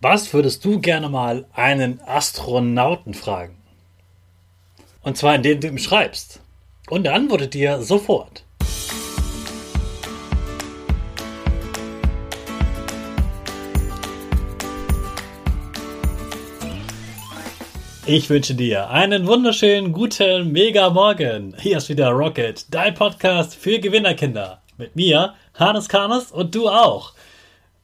[0.00, 3.56] Was würdest du gerne mal einen Astronauten fragen?
[5.02, 6.40] Und zwar indem du ihm schreibst.
[6.88, 8.44] Und er antwortet dir sofort.
[18.06, 21.56] Ich wünsche dir einen wunderschönen guten Mega Morgen.
[21.58, 24.62] Hier ist wieder Rocket, dein Podcast für Gewinnerkinder.
[24.76, 27.14] Mit mir, Hannes Karnes und du auch.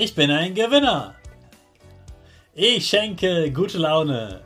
[0.00, 1.16] Ich bin ein Gewinner.
[2.54, 4.42] Ich schenke gute Laune.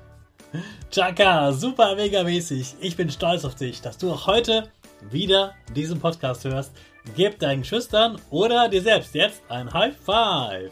[0.91, 2.77] Chaka, super mega mäßig.
[2.81, 4.71] Ich bin stolz auf dich, dass du auch heute
[5.11, 6.73] wieder diesen Podcast hörst.
[7.17, 10.71] Gib deinen Schüchtern oder dir selbst jetzt ein High Five.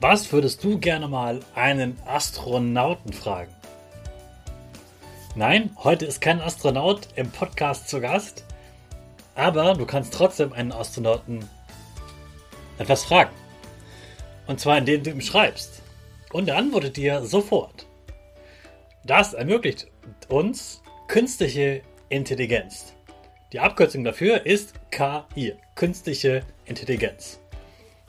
[0.00, 3.54] Was würdest du gerne mal einen Astronauten fragen?
[5.36, 8.42] Nein, heute ist kein Astronaut im Podcast zu Gast,
[9.38, 11.48] aber du kannst trotzdem einen Astronauten
[12.78, 13.30] etwas fragen.
[14.48, 15.80] Und zwar indem du ihm schreibst.
[16.32, 17.86] Und er antwortet dir sofort.
[19.04, 19.86] Das ermöglicht
[20.28, 22.94] uns künstliche Intelligenz.
[23.52, 27.38] Die Abkürzung dafür ist KI, künstliche Intelligenz.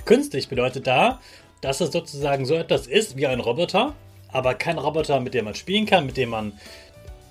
[0.06, 1.20] Künstlich bedeutet da,
[1.62, 3.94] dass es sozusagen so etwas ist wie ein Roboter,
[4.30, 6.54] aber kein Roboter, mit dem man spielen kann, mit dem man,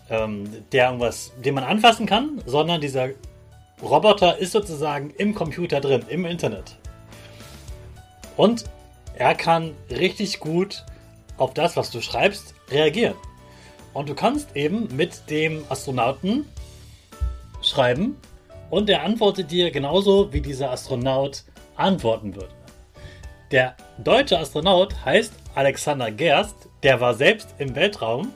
[0.09, 3.11] ähm, der irgendwas, den man anfassen kann, sondern dieser
[3.83, 6.77] Roboter ist sozusagen im Computer drin, im Internet.
[8.37, 8.65] Und
[9.15, 10.85] er kann richtig gut
[11.37, 13.15] auf das, was du schreibst, reagieren.
[13.95, 16.47] Und du kannst eben mit dem Astronauten
[17.63, 18.17] schreiben
[18.71, 21.45] und er antwortet dir genauso, wie dieser Astronaut
[21.77, 22.55] antworten würde.
[23.51, 28.33] Der deutsche Astronaut heißt Alexander Gerst, der war selbst im Weltraum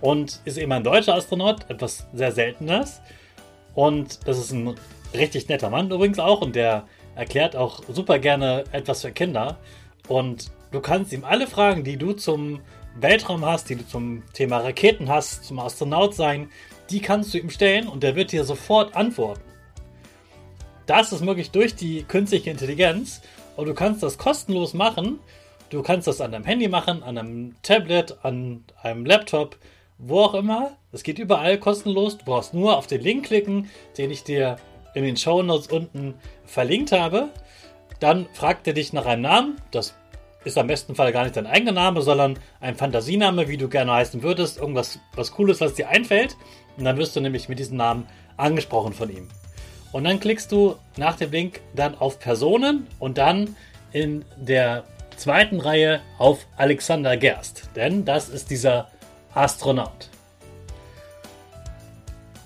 [0.00, 3.00] und ist eben ein deutscher Astronaut, etwas sehr Seltenes.
[3.74, 4.74] Und das ist ein
[5.14, 9.58] richtig netter Mann übrigens auch und der erklärt auch super gerne etwas für Kinder.
[10.08, 12.60] Und du kannst ihm alle Fragen, die du zum
[12.96, 16.50] Weltraum hast, die du zum Thema Raketen hast, zum Astronaut sein,
[16.90, 19.42] die kannst du ihm stellen und er wird dir sofort antworten.
[20.86, 23.20] Das ist möglich durch die künstliche Intelligenz
[23.56, 25.18] und du kannst das kostenlos machen.
[25.68, 29.58] Du kannst das an deinem Handy machen, an einem Tablet, an einem Laptop,
[29.98, 30.77] wo auch immer.
[30.90, 32.16] Es geht überall kostenlos.
[32.18, 33.68] Du brauchst nur auf den Link klicken,
[33.98, 34.56] den ich dir
[34.94, 36.14] in den Show Notes unten
[36.44, 37.28] verlinkt habe.
[38.00, 39.60] Dann fragt er dich nach einem Namen.
[39.70, 39.94] Das
[40.44, 43.92] ist am besten Fall gar nicht dein eigener Name, sondern ein Fantasiename, wie du gerne
[43.92, 44.58] heißen würdest.
[44.58, 46.36] Irgendwas was Cooles, was dir einfällt.
[46.78, 48.06] Und dann wirst du nämlich mit diesem Namen
[48.38, 49.28] angesprochen von ihm.
[49.92, 53.56] Und dann klickst du nach dem Link dann auf Personen und dann
[53.92, 54.84] in der
[55.16, 57.70] zweiten Reihe auf Alexander Gerst.
[57.76, 58.88] Denn das ist dieser
[59.34, 60.08] Astronaut.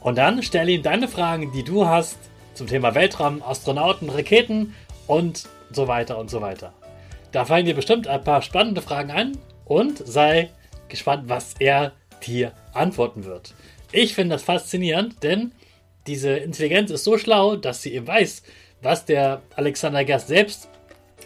[0.03, 2.19] Und dann stelle ihm deine Fragen, die du hast
[2.55, 4.75] zum Thema Weltraum, Astronauten, Raketen
[5.07, 6.73] und so weiter und so weiter.
[7.31, 10.51] Da fallen dir bestimmt ein paar spannende Fragen ein und sei
[10.89, 11.93] gespannt, was er
[12.27, 13.55] dir antworten wird.
[13.91, 15.53] Ich finde das faszinierend, denn
[16.07, 18.43] diese Intelligenz ist so schlau, dass sie eben weiß,
[18.83, 20.69] was der Alexander Gerst selbst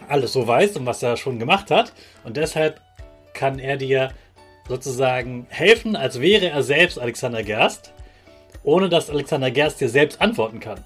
[0.07, 1.91] alles so weiß und was er schon gemacht hat.
[2.23, 2.79] Und deshalb
[3.33, 4.11] kann er dir
[4.67, 7.93] sozusagen helfen, als wäre er selbst Alexander Gerst,
[8.67, 10.83] ohne dass Alexander Gerst dir selbst antworten kann.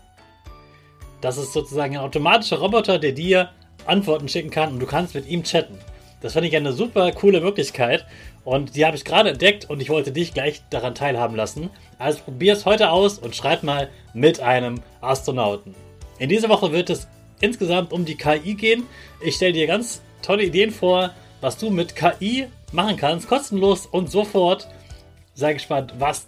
[1.20, 3.50] Das ist sozusagen ein automatischer Roboter, der dir
[3.88, 5.80] Antworten schicken kann und du kannst mit ihm chatten.
[6.22, 8.06] Das finde ich eine super coole Möglichkeit
[8.46, 11.72] und die habe ich gerade entdeckt und ich wollte dich gleich daran teilhaben lassen.
[11.98, 15.74] Also probier es heute aus und schreib mal mit einem Astronauten.
[16.20, 17.08] In dieser Woche wird es
[17.40, 18.84] insgesamt um die KI gehen.
[19.22, 24.12] Ich stelle dir ganz tolle Ideen vor, was du mit KI machen kannst, kostenlos und
[24.12, 24.68] sofort.
[25.34, 26.28] Sei gespannt, was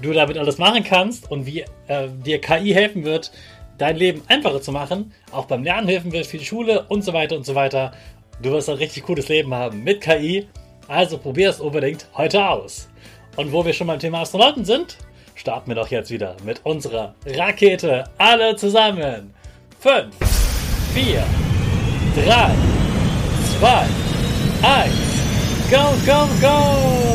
[0.00, 3.32] du damit alles machen kannst und wie äh, dir KI helfen wird,
[3.78, 7.12] dein Leben einfacher zu machen, auch beim Lernen helfen wird für die Schule und so
[7.12, 7.92] weiter und so weiter.
[8.42, 10.46] Du wirst ein richtig cooles Leben haben mit KI.
[10.88, 12.88] Also probier es unbedingt heute aus.
[13.36, 14.98] Und wo wir schon beim Thema Astronauten sind,
[15.34, 18.04] starten wir doch jetzt wieder mit unserer Rakete.
[18.18, 19.34] Alle zusammen.
[19.80, 20.14] 5,
[20.94, 21.24] 4,
[22.24, 22.50] 3,
[23.58, 23.86] 2,
[24.62, 24.94] 1.
[25.70, 27.05] Go, go, go!